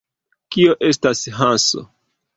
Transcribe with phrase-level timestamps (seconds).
[0.55, 1.87] Kio estas Hanso?